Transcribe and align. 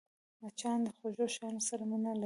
مچان 0.41 0.77
د 0.85 0.87
خوږو 0.97 1.25
شيانو 1.33 1.61
سره 1.69 1.83
مینه 1.89 2.11
لري 2.13 2.19